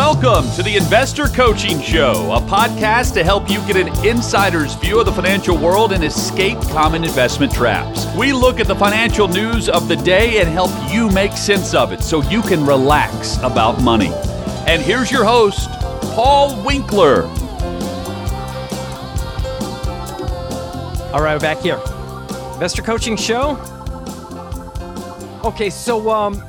[0.00, 4.98] Welcome to the Investor Coaching Show, a podcast to help you get an insider's view
[4.98, 8.06] of the financial world and escape common investment traps.
[8.16, 11.92] We look at the financial news of the day and help you make sense of
[11.92, 14.10] it so you can relax about money.
[14.66, 15.68] And here's your host,
[16.14, 17.24] Paul Winkler.
[21.12, 21.78] All right, we're back here.
[22.54, 23.58] Investor Coaching Show.
[25.44, 26.42] Okay, so um,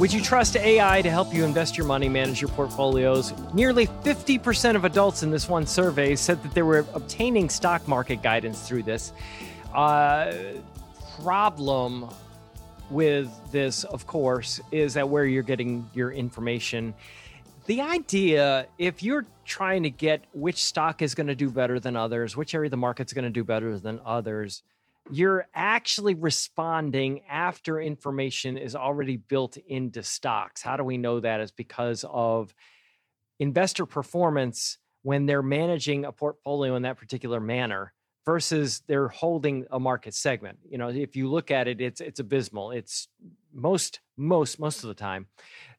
[0.00, 3.34] would you trust AI to help you invest your money, manage your portfolios?
[3.52, 8.22] Nearly 50% of adults in this one survey said that they were obtaining stock market
[8.22, 9.12] guidance through this.
[9.74, 10.32] Uh,
[11.22, 12.08] problem
[12.88, 16.94] with this, of course, is that where you're getting your information.
[17.66, 21.94] The idea, if you're trying to get which stock is going to do better than
[21.94, 24.62] others, which area of the market's going to do better than others,
[25.12, 30.62] you're actually responding after information is already built into stocks.
[30.62, 31.40] How do we know that?
[31.40, 32.54] Is because of
[33.38, 37.92] investor performance when they're managing a portfolio in that particular manner
[38.26, 40.58] versus they're holding a market segment.
[40.68, 42.70] You know, if you look at it, it's it's abysmal.
[42.70, 43.08] It's
[43.52, 45.26] most most most of the time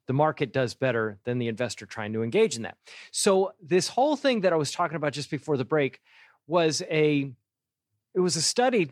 [0.07, 2.77] the market does better than the investor trying to engage in that.
[3.11, 6.01] So this whole thing that I was talking about just before the break
[6.47, 7.31] was a
[8.13, 8.89] it was a study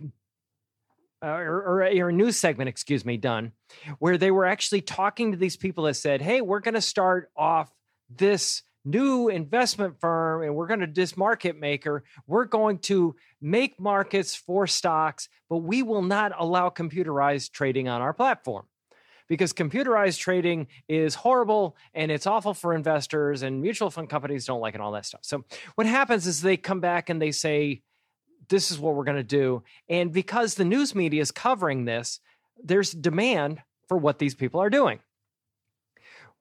[1.22, 3.52] uh, or, or, a, news segment, excuse me, done,
[4.00, 7.30] where they were actually talking to these people that said, "Hey, we're going to start
[7.36, 7.72] off
[8.10, 12.04] this new investment firm, and we're going to this market maker.
[12.26, 18.02] We're going to make markets for stocks, but we will not allow computerized trading on
[18.02, 18.66] our platform."
[19.28, 24.62] Because computerized trading is horrible and it's awful for investors, and mutual fund companies don't
[24.62, 25.22] like it, and all that stuff.
[25.24, 25.44] So,
[25.76, 27.82] what happens is they come back and they say,
[28.50, 29.64] this is what we're going to do.
[29.88, 32.20] And because the news media is covering this,
[32.62, 35.00] there's demand for what these people are doing.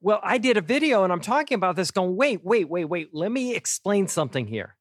[0.01, 3.09] Well, I did a video and I'm talking about this going, wait, wait, wait, wait,
[3.13, 4.75] let me explain something here.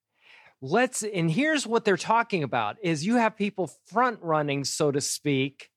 [0.61, 5.01] Let's, and here's what they're talking about is you have people front running, so to
[5.01, 5.71] speak,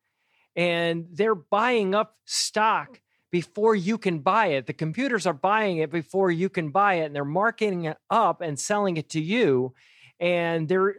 [0.56, 3.00] and they're buying up stock
[3.32, 4.66] before you can buy it.
[4.66, 8.42] The computers are buying it before you can buy it, and they're marketing it up
[8.42, 9.74] and selling it to you
[10.22, 10.96] and they're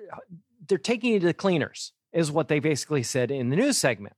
[0.69, 4.17] they're taking you to the cleaners is what they basically said in the news segment.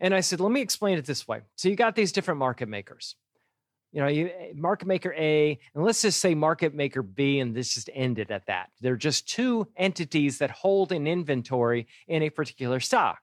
[0.00, 1.42] And i said let me explain it this way.
[1.54, 3.14] So you got these different market makers.
[3.92, 7.54] You know you eh, market maker a and let's just say market maker b and
[7.54, 8.70] this just ended at that.
[8.80, 13.18] They're just two entities that hold an inventory in a particular stock.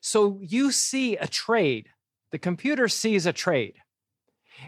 [0.00, 1.90] So you see a trade.
[2.32, 3.74] The computer sees a trade.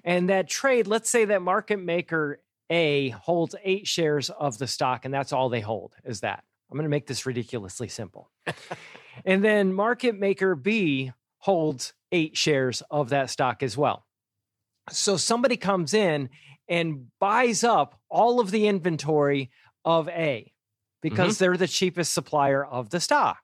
[0.04, 2.40] And that trade let's say that market maker
[2.70, 6.44] a holds eight shares of the stock, and that's all they hold is that.
[6.70, 8.30] I'm going to make this ridiculously simple.
[9.24, 14.04] and then market maker B holds eight shares of that stock as well.
[14.90, 16.30] So somebody comes in
[16.68, 19.50] and buys up all of the inventory
[19.84, 20.52] of A
[21.00, 21.44] because mm-hmm.
[21.44, 23.38] they're the cheapest supplier of the stock.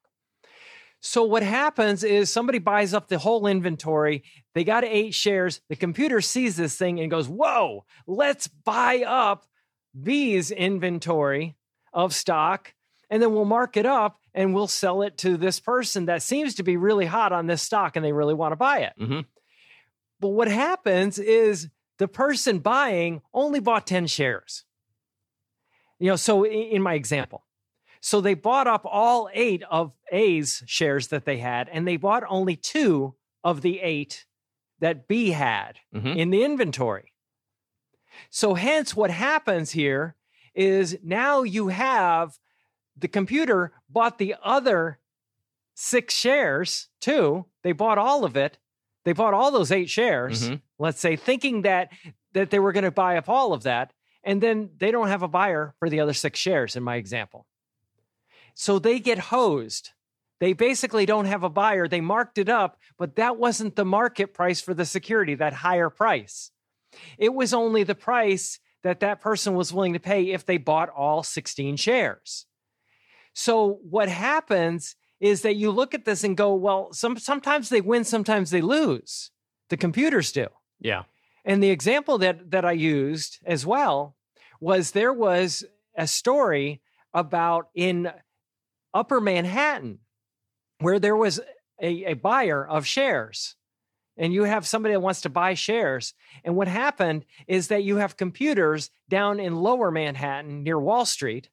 [1.06, 4.24] So what happens is somebody buys up the whole inventory.
[4.54, 5.60] They got eight shares.
[5.68, 9.44] The computer sees this thing and goes, "Whoa, let's buy up
[10.02, 11.56] B's inventory
[11.92, 12.72] of stock,
[13.10, 16.54] and then we'll mark it up and we'll sell it to this person that seems
[16.54, 19.20] to be really hot on this stock and they really want to buy it." Mm-hmm.
[20.20, 24.64] But what happens is the person buying only bought ten shares.
[25.98, 27.43] You know, so in my example,
[28.04, 32.22] so they bought up all eight of A's shares that they had, and they bought
[32.28, 34.26] only two of the eight
[34.80, 36.08] that B had mm-hmm.
[36.08, 37.14] in the inventory.
[38.28, 40.16] So, hence, what happens here
[40.54, 42.38] is now you have
[42.94, 44.98] the computer bought the other
[45.72, 47.46] six shares too.
[47.62, 48.58] They bought all of it.
[49.06, 50.56] They bought all those eight shares, mm-hmm.
[50.78, 51.88] let's say, thinking that
[52.34, 53.94] that they were going to buy up all of that.
[54.22, 57.46] And then they don't have a buyer for the other six shares in my example.
[58.54, 59.90] So they get hosed.
[60.40, 61.88] They basically don't have a buyer.
[61.88, 65.90] They marked it up, but that wasn't the market price for the security, that higher
[65.90, 66.50] price.
[67.18, 70.90] It was only the price that that person was willing to pay if they bought
[70.90, 72.46] all 16 shares.
[73.32, 77.80] So what happens is that you look at this and go, well, some, sometimes they
[77.80, 79.30] win, sometimes they lose.
[79.70, 80.46] The computers do.
[80.80, 81.04] Yeah.
[81.44, 84.16] And the example that that I used as well
[84.60, 85.64] was there was
[85.96, 86.80] a story
[87.12, 88.10] about in
[88.94, 89.98] Upper Manhattan,
[90.78, 91.40] where there was
[91.82, 93.56] a, a buyer of shares
[94.16, 96.14] and you have somebody that wants to buy shares.
[96.44, 101.50] And what happened is that you have computers down in lower Manhattan near Wall Street,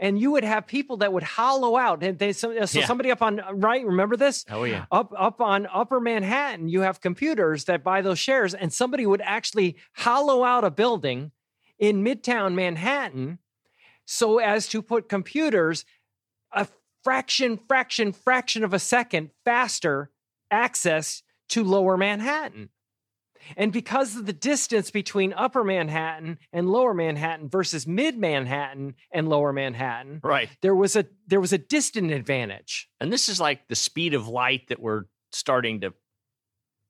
[0.00, 2.02] and you would have people that would hollow out.
[2.02, 2.86] And they so, so Yeah.
[2.86, 4.44] somebody up on uh, right, remember this?
[4.50, 4.86] Oh yeah.
[4.90, 9.20] Up up on Upper Manhattan, you have computers that buy those shares, and somebody would
[9.22, 11.32] actually hollow out a building
[11.78, 13.38] in Midtown Manhattan
[14.06, 15.84] so as to put computers
[17.06, 20.10] fraction, fraction, fraction of a second faster
[20.50, 22.70] access to lower Manhattan.
[23.56, 29.28] And because of the distance between upper Manhattan and lower Manhattan versus mid Manhattan and
[29.28, 30.48] lower Manhattan, Right.
[30.62, 32.88] there was a there was a distant advantage.
[33.00, 35.94] And this is like the speed of light that we're starting to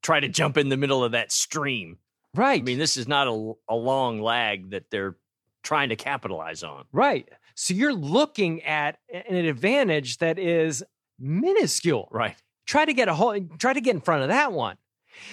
[0.02, 1.98] try to jump in the middle of that stream.
[2.34, 2.60] Right.
[2.62, 5.16] I mean, this is not a, a long lag that they're
[5.62, 6.84] trying to capitalize on.
[6.90, 7.28] right.
[7.56, 10.84] So you're looking at an advantage that is
[11.18, 12.08] minuscule.
[12.12, 12.36] Right.
[12.66, 14.76] Try to get a whole try to get in front of that one.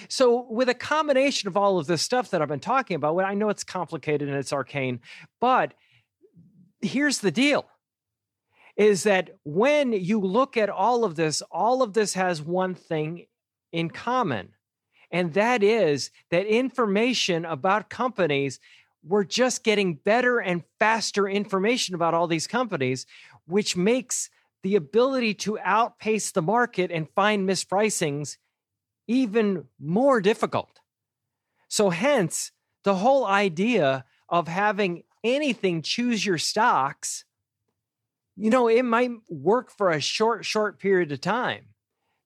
[0.08, 3.26] So with a combination of all of this stuff that I've been talking about, well,
[3.26, 5.00] I know it's complicated and it's arcane,
[5.40, 5.74] but
[6.80, 7.66] here's the deal.
[8.76, 13.26] Is that when you look at all of this, all of this has one thing
[13.70, 14.54] in common.
[15.10, 18.58] And that is that information about companies,
[19.06, 23.06] we're just getting better and faster information about all these companies,
[23.46, 24.30] which makes
[24.62, 28.38] the ability to outpace the market and find mispricings
[29.06, 30.80] even more difficult.
[31.68, 32.50] So, hence,
[32.84, 37.24] the whole idea of having anything choose your stocks,
[38.36, 41.66] you know, it might work for a short, short period of time.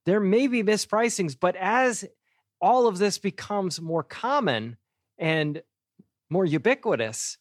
[0.06, 2.04] There may be mispricings, but as
[2.60, 4.76] all of this becomes more common
[5.18, 5.62] and
[6.30, 7.38] more ubiquitous,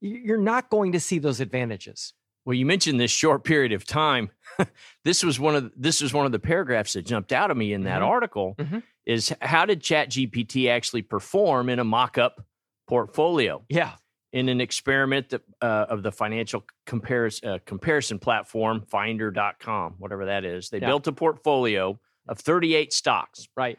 [0.00, 2.12] you're not going to see those advantages.
[2.44, 4.30] Well, you mentioned this short period of time.
[5.04, 7.72] this was one of this was one of the paragraphs that jumped out at me
[7.72, 8.06] in that Mhm.
[8.06, 8.54] article.
[8.58, 8.82] Mhm.
[9.04, 12.44] Is how did ChatGPT actually perform in a mock-up
[12.86, 13.96] portfolio Yeah.
[14.32, 20.44] in an experiment that, uh, of the financial comparis- uh, comparison platform Finder.com, whatever that
[20.44, 20.70] is?
[20.70, 20.86] They Yeah.
[20.88, 21.98] built a portfolio
[22.28, 23.78] of 38 stocks, Right.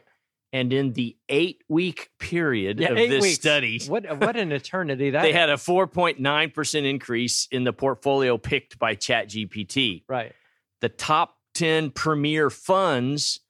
[0.52, 3.34] And in the eight-week period Yeah, of eight this weeks.
[3.36, 5.36] study, What what an eternity that they is.
[5.36, 10.04] had a 4.9% increase in the portfolio picked by ChatGPT.
[10.08, 10.32] right.
[10.80, 13.40] The top 10 premier funds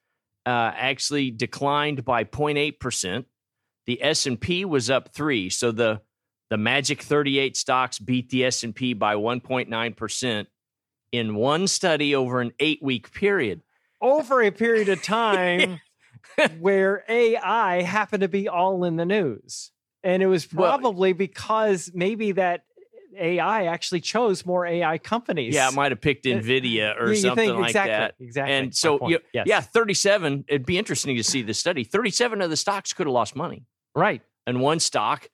[0.46, 3.24] uh, actually declined by 0.8%.
[3.86, 5.48] The S&P was up 3.
[5.50, 6.00] So the
[6.50, 10.46] the magic 38 stocks beat the S&P by 1.9%
[11.12, 13.62] in one study over an 8-week period.
[14.00, 15.80] Over a period of time
[16.58, 19.70] where AI happened to be all in the news.
[20.02, 22.64] And it was Well- probably because maybe that
[23.18, 25.52] AI actually chose more AI companies.
[25.54, 28.14] Yeah, it might have picked Uh, Nvidia or you something think like exactly, that.
[28.20, 28.54] Exactly.
[28.54, 29.46] And so, you, Yes.
[29.48, 31.82] yeah, 37, it'd be interesting to see the study.
[31.84, 33.64] 37 of the stocks could have lost money.
[33.94, 34.22] Right.
[34.46, 35.28] and one stock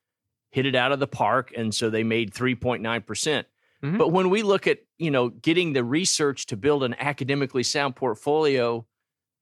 [0.50, 3.06] hit it out of the park and so they made 3.9%.
[3.06, 3.46] percent
[3.84, 3.98] Mhm.
[3.98, 7.94] But when we look at, you know, getting the research to build an academically sound
[7.94, 8.86] portfolio,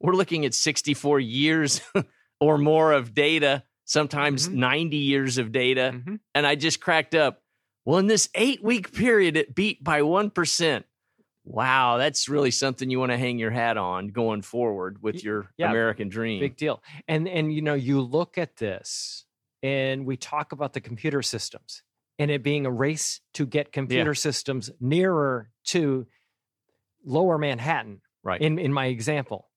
[0.01, 1.81] we're looking at 64 years
[2.41, 4.55] or more of data, sometimes Mhm.
[4.55, 6.21] 90 years of data, Mhm.
[6.35, 7.43] and I just cracked up.
[7.85, 10.85] Well, in this 8-week period it beat by 1%.
[11.47, 15.51] Wow, that's really something you want to hang your hat on going forward with your
[15.59, 16.41] yeah, American dream.
[16.41, 16.83] Big deal.
[17.07, 19.27] And and you know, you look at this
[19.63, 21.83] and we talk about the computer systems
[22.19, 26.07] and it being a race to get computer systems nearer to
[27.05, 28.01] lower Manhattan.
[28.23, 28.41] Right.
[28.41, 29.51] In in my example.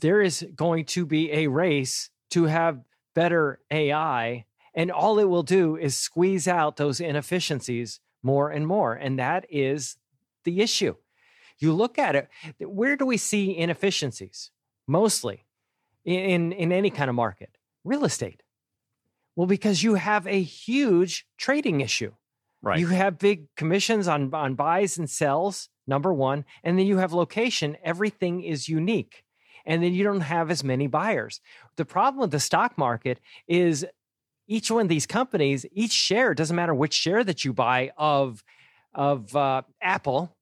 [0.00, 2.80] There is going to be a race to have
[3.14, 4.44] better AI
[4.74, 9.46] and all it will do is squeeze out those inefficiencies more and more and that
[9.50, 9.96] is
[10.44, 10.94] the issue.
[11.58, 12.28] You look at it,
[12.60, 14.50] where do we see inefficiencies?
[14.86, 15.44] Mostly
[16.04, 17.50] in, in any kind of market,
[17.84, 18.42] real estate.
[19.36, 22.12] Well, because you have a huge trading issue.
[22.62, 22.78] right.
[22.78, 26.44] You have big commissions on, on buys and sells, number one.
[26.64, 27.76] And then you have location.
[27.84, 29.24] Everything is unique.
[29.66, 31.40] And then you don't have as many buyers.
[31.76, 33.86] The problem with the stock market is
[34.46, 38.42] each one of these companies, each share, doesn't matter which share that you buy of,
[38.94, 40.36] of uh, Apple,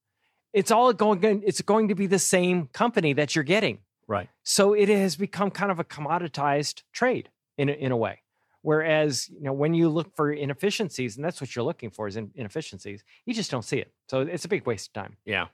[0.53, 3.81] it's all going, it's going to be the same company that you're getting.
[4.07, 4.29] right.
[4.43, 8.23] So it has become kind of a commoditized trade in a, in a way.
[8.63, 12.17] Whereas, you know, when you look for inefficiencies, and that's what you're looking for is
[12.17, 13.93] inefficiencies, you just don't see it.
[14.09, 15.17] So it's a big waste of time.
[15.25, 15.47] Yeah.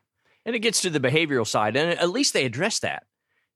[0.46, 1.76] And it gets to the behavioral side.
[1.76, 3.04] And at least they address that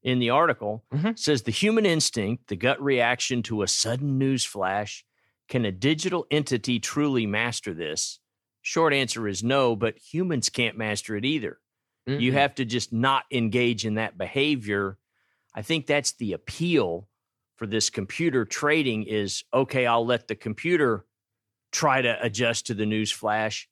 [0.02, 0.84] in the article.
[0.92, 1.18] Mhm.
[1.18, 5.04] Says the human instinct, the gut reaction to a sudden news flash.
[5.48, 8.20] Can a digital entity truly master this?
[8.62, 11.60] Short answer is no, but humans can't master it either.
[12.06, 12.34] You Mhm.
[12.34, 14.98] have to just not engage in that behavior.
[15.54, 17.08] I think that's the appeal
[17.56, 21.04] for this computer trading is okay, I'll let the computer
[21.72, 23.68] try to adjust to the news flash,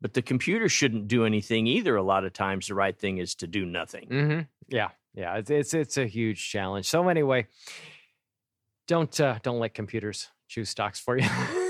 [0.00, 1.96] but the computer shouldn't do anything either.
[1.96, 4.08] A lot of times, the right thing is to do nothing.
[4.08, 4.40] Mm-hmm.
[4.68, 6.86] Yeah, yeah, it's, it's it's a huge challenge.
[6.86, 7.46] So anyway,
[8.88, 11.28] don't uh, don't let computers choose stocks for you.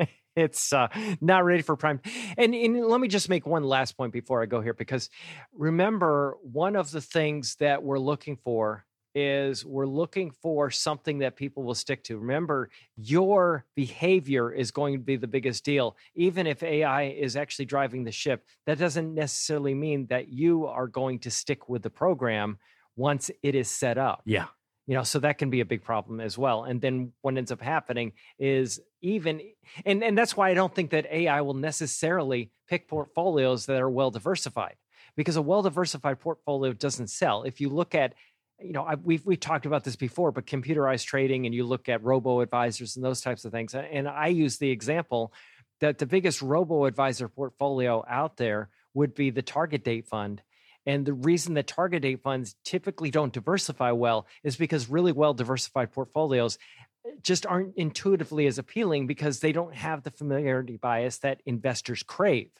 [0.36, 0.88] it's uh,
[1.20, 2.00] not ready for prime.
[2.36, 5.10] And, and let me just make one last point before I go here, because
[5.52, 11.36] remember, one of the things that we're looking for is we're looking for something that
[11.36, 12.18] people will stick to.
[12.18, 15.96] Remember, your behavior is going to be the biggest deal.
[16.14, 20.86] Even if AI is actually driving the ship, that doesn't necessarily mean that you are
[20.86, 22.58] going to stick with the program
[22.96, 24.22] once it is set up.
[24.24, 24.46] Yeah.
[24.86, 26.64] You know, so that can be a big problem as well.
[26.64, 29.40] And then what ends up happening is even
[29.84, 33.90] and and that's why I don't think that AI will necessarily pick portfolios that are
[33.90, 34.74] well diversified
[35.16, 37.42] because a well diversified portfolio doesn't sell.
[37.44, 38.14] If you look at
[38.62, 41.88] you know, I, we've we've talked about this before, but computerized trading, and you look
[41.88, 43.74] at robo advisors and those types of things.
[43.74, 45.32] And I use the example
[45.80, 50.42] that the biggest robo advisor portfolio out there would be the target date fund.
[50.86, 55.34] And the reason that target date funds typically don't diversify well is because really well
[55.34, 56.58] diversified portfolios
[57.06, 62.02] eh, just aren't intuitively as appealing because they don't have the familiarity bias that investors
[62.02, 62.50] crave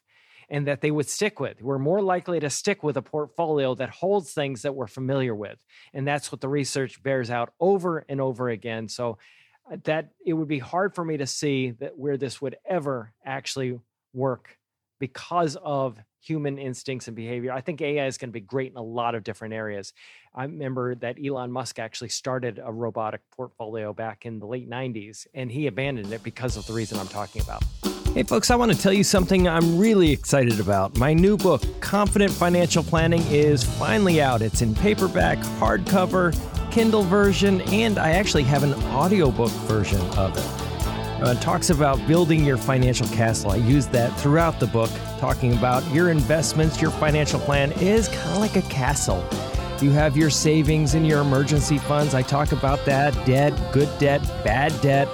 [0.50, 1.62] and that they would stick with.
[1.62, 5.64] We're more likely to stick with a portfolio that holds things that we're familiar with.
[5.94, 8.88] And that's what the research bears out over and over again.
[8.88, 9.18] So
[9.70, 13.12] uh, that it would be hard for me to see that where this would ever
[13.24, 13.78] actually
[14.12, 14.58] work
[14.98, 17.52] because of human instincts and behavior.
[17.52, 19.94] I think AI is going to be great in a lot of different areas.
[20.34, 25.26] I remember that Elon Musk actually started a robotic portfolio back in the late 90s
[25.32, 27.62] and he abandoned it because of the reason I'm talking about.
[28.12, 30.98] Hey, folks, I want to tell you something I'm really excited about.
[30.98, 34.42] My new book, Confident Financial Planning, is finally out.
[34.42, 36.36] It's in paperback, hardcover,
[36.72, 41.22] Kindle version, and I actually have an audiobook version of it.
[41.22, 43.52] Uh, it talks about building your financial castle.
[43.52, 48.30] I use that throughout the book, talking about your investments, your financial plan is kind
[48.30, 49.24] of like a castle.
[49.80, 52.12] You have your savings and your emergency funds.
[52.12, 55.08] I talk about that debt, good debt, bad debt.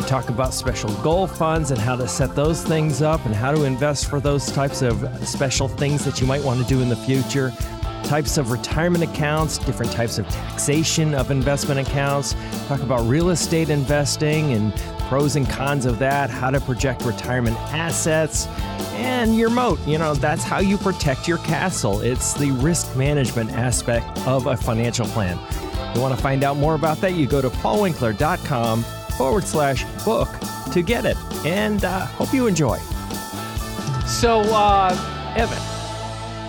[0.00, 3.52] We talk about special goal funds and how to set those things up and how
[3.52, 6.88] to invest for those types of special things that you might want to do in
[6.88, 7.52] the future.
[8.04, 12.34] Types of retirement accounts, different types of taxation of investment accounts.
[12.66, 17.58] Talk about real estate investing and pros and cons of that, how to project retirement
[17.70, 18.46] assets,
[18.94, 19.78] and your moat.
[19.86, 22.00] You know, that's how you protect your castle.
[22.00, 25.38] It's the risk management aspect of a financial plan.
[25.94, 27.12] You want to find out more about that?
[27.12, 28.82] You go to paulwinkler.com
[29.20, 30.30] forward slash book
[30.72, 31.14] to get it.
[31.44, 32.78] And uh, hope you enjoy.
[34.06, 35.58] So, uh, Evan.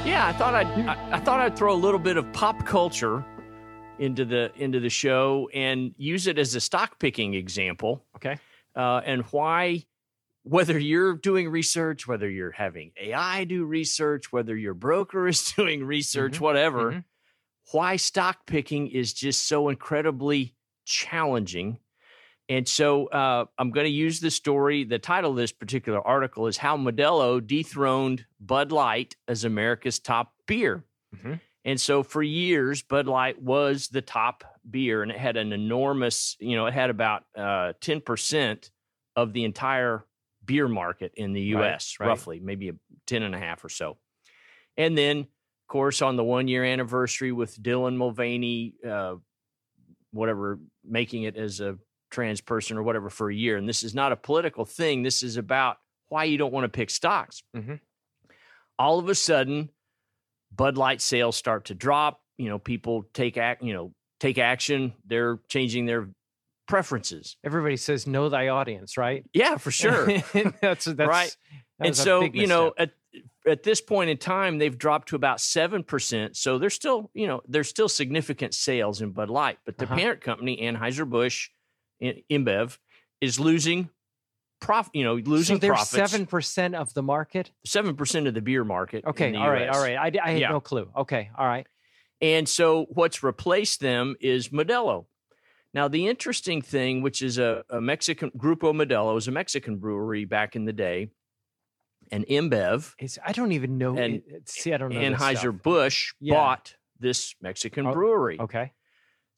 [0.07, 3.25] Yeah, I thought I'd I, I thought I'd throw a little bit of pop culture
[3.99, 8.05] into the into the show and use it as a stock picking example.
[8.15, 8.37] Okay.
[8.73, 9.83] Uh, and why
[10.43, 15.83] whether you're doing research, whether you're having AI do research, whether your broker is doing
[15.83, 17.03] research, Mhm, whatever, mhm.
[17.73, 21.77] why stock picking is just so incredibly challenging.
[22.51, 24.83] And so uh, I'm going to use the story.
[24.83, 30.33] The title of this particular article is How Modelo Dethroned Bud Light as America's Top
[30.47, 30.83] Beer.
[31.15, 31.39] Mhm.
[31.63, 36.35] And so for years, Bud Light was the top beer, and it had an enormous,
[36.41, 38.69] you know, it had about uh, 10%
[39.15, 40.03] of the entire
[40.43, 42.07] beer market in the Right, US, right.
[42.07, 42.73] roughly, maybe a
[43.07, 43.97] 10 and a half or so.
[44.75, 49.15] And then, of course, on the one year anniversary with Dylan Mulvaney, uh,
[50.11, 51.77] whatever, making it as a
[52.11, 53.57] trans person or whatever for a year.
[53.57, 55.01] And this is not a political thing.
[55.01, 55.77] This is about
[56.09, 57.41] why you don't want to pick stocks.
[57.55, 57.79] Mhm.
[58.77, 59.69] All of a sudden,
[60.55, 62.21] Bud Light sales start to drop.
[62.37, 64.93] You know, people take act, you know, take action.
[65.05, 66.09] They're changing their
[66.67, 67.37] preferences.
[67.43, 69.23] Everybody says know thy audience, right?
[69.33, 70.05] Yeah, for sure.
[70.61, 71.35] that's, that's Right.
[71.79, 72.91] that and so you know at
[73.47, 77.41] at this point in time they've dropped to about 7% so there's still you know
[77.47, 79.95] there's still significant sales in bud light but the Uh-huh.
[79.95, 81.53] parent company anheuser-busch In-
[82.01, 82.77] InBev
[83.21, 83.89] is losing
[84.59, 87.51] profit you know losing so they're profits seven percent of the market.
[87.67, 89.97] 7% of the beer market in Okay, all right, all right.
[89.97, 90.49] I, I had Yeah.
[90.49, 90.89] no clue.
[90.95, 91.65] Okay, all right.
[92.21, 95.05] And so what's replaced them is Modelo.
[95.73, 100.25] Now, the interesting thing, which is a, a Mexican Grupo Modelo, is a Mexican brewery
[100.25, 101.09] back in the day,
[102.11, 103.97] and InBev It's I don't even know.
[103.97, 104.99] And see, I don't know.
[104.99, 105.59] Anheuser.
[105.59, 106.35] Busch Yeah.
[106.35, 108.37] bought this Mexican Oh, brewery.
[108.39, 108.73] Okay.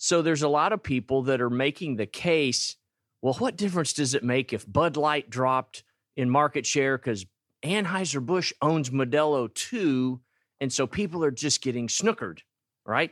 [0.03, 2.75] So there's a lot of people that are making the case.
[3.21, 5.85] Well, what difference does it make if Bud Light dropped
[6.17, 7.25] in market share because
[7.63, 10.19] Anheuser Busch owns Modelo too,
[10.59, 12.39] and so people are just getting snookered,
[12.85, 13.11] right?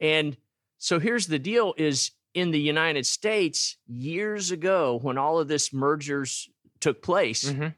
[0.00, 0.36] And
[0.76, 5.72] so here's the deal: is in the United States years ago when all of this
[5.72, 7.74] mergers took place, Mhm.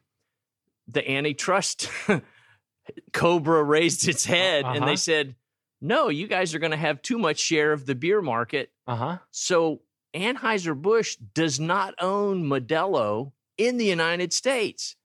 [0.88, 1.88] the antitrust
[3.12, 4.74] cobra raised its head uh-huh.
[4.74, 4.96] and they uh-huh.
[4.96, 5.36] said,
[5.80, 9.18] "No, you guys are going to have too much share of the beer market." Uh-huh.
[9.30, 9.80] So
[10.14, 14.96] Anheuser-Busch does not own Modelo in the United States.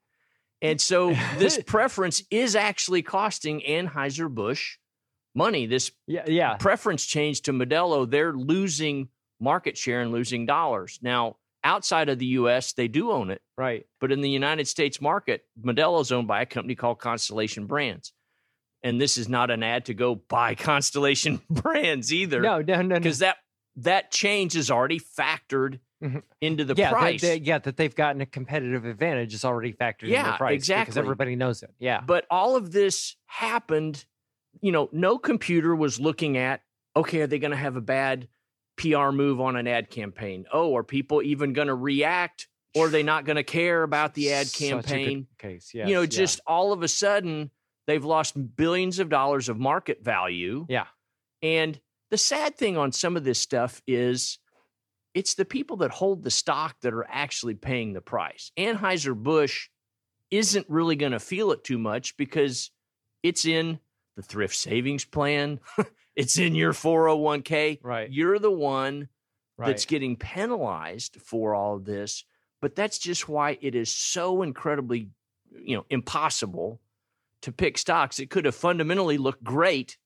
[0.61, 4.77] And so this preference is actually costing Anheuser-Busch
[5.35, 5.65] money.
[5.65, 6.55] This yeah, yeah.
[6.57, 9.09] preference change to Modelo, they're losing
[9.39, 10.99] market share and losing dollars.
[11.01, 13.41] Now, outside of the US, they do own it.
[13.57, 13.85] Right.
[13.99, 18.13] But in the United States market, Modelo is owned by a company called Constellation Brands.
[18.81, 22.41] And this is not an ad to go buy Constellation Brands either.
[22.41, 22.95] No, no, no.
[22.95, 23.37] Because that
[23.77, 26.19] that change is already factored mm-hmm.
[26.41, 27.21] into the yeah, price.
[27.21, 30.37] They, they, yeah, that they've gotten a competitive advantage is already factored yeah, into the
[30.37, 30.55] price.
[30.55, 30.91] Exactly.
[30.91, 31.71] Because everybody knows it.
[31.79, 32.01] Yeah.
[32.01, 34.05] But all of this happened,
[34.61, 36.61] you know, no computer was looking at,
[36.95, 38.27] okay, are they going to have a bad
[38.77, 40.45] PR move on an ad campaign?
[40.51, 44.13] Oh, are people even going to react or are they not going to care about
[44.13, 45.27] the ad campaign?
[45.37, 46.07] case, yes, You know, yeah.
[46.07, 47.51] just all of a sudden
[47.89, 50.65] they've lost billions of dollars of market value.
[50.69, 50.85] Yeah.
[51.41, 51.79] And
[52.11, 54.39] the sad thing on some of this stuff is
[55.13, 58.51] it's the people that hold the stock that are actually paying the price.
[58.57, 59.69] Anheuser-Busch
[60.31, 62.71] isn't really going to feel it too much because
[63.23, 63.79] it's in
[64.15, 65.59] the thrift savings plan,
[66.15, 67.79] it's in your 401k.
[67.81, 68.11] Right.
[68.11, 69.07] You're the one
[69.57, 69.67] right.
[69.67, 72.23] that's getting penalized for all of this,
[72.61, 75.09] but that's just why it is so incredibly,
[75.51, 76.79] you know, impossible
[77.41, 78.19] to pick stocks.
[78.19, 79.97] It could have fundamentally looked great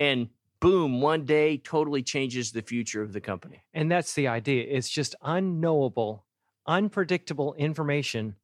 [0.00, 0.28] and
[0.60, 3.64] boom, one day totally changes the future of the company.
[3.74, 4.64] And that's the idea.
[4.68, 6.24] It's just unknowable,
[6.66, 8.36] unpredictable information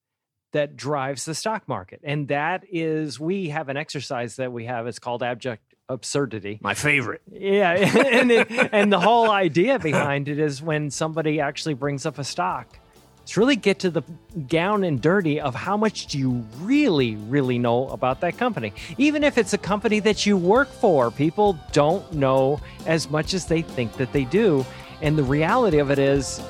[0.52, 2.00] that drives the stock market.
[2.04, 4.86] And that is, we have an exercise that we have.
[4.86, 6.58] It's called abject absurdity.
[6.60, 7.22] My favorite.
[7.30, 7.72] Yeah.
[8.12, 12.24] and, it, and the whole idea behind it is when somebody actually brings up a
[12.24, 12.79] stock
[13.36, 14.02] Really get to the
[14.48, 18.72] down and dirty of how much do you really, really know about that company.
[18.98, 23.46] Even if it's a company that you work for, people don't know as much as
[23.46, 24.66] they think that they do.
[25.00, 26.42] And the reality of it is,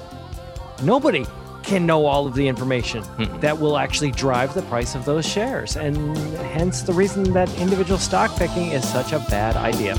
[0.82, 1.26] nobody
[1.62, 5.26] can know all of the information mm that will actually drive the price of those
[5.26, 5.76] shares.
[5.76, 9.96] And hence the reason that individual stock picking is such a bad idea.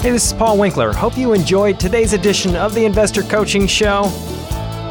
[0.00, 0.92] Hey, this is Paul Winkler.
[0.92, 4.10] Hope you enjoyed today's edition of the Investor Coaching Show.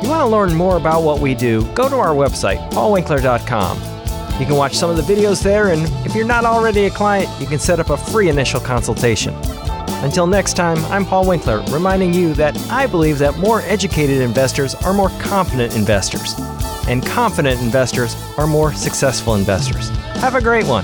[0.04, 3.78] You want to learn more about what we do, go to our website, paulwinkler.com.
[4.38, 7.30] You can watch some of the videos there, and if you're not already a client,
[7.40, 9.34] you can set up a free initial consultation.
[10.04, 14.76] Until next time, I'm Paul Winkler, reminding you that I believe that more educated investors
[14.76, 16.36] are more confident investors,
[16.90, 19.88] and confident investors are more successful investors.
[20.18, 20.84] Have a great one.